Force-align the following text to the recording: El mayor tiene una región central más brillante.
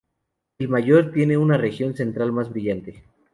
El 0.57 0.67
mayor 0.69 1.11
tiene 1.11 1.37
una 1.37 1.57
región 1.57 1.93
central 1.95 2.31
más 2.31 2.49
brillante. 2.49 3.03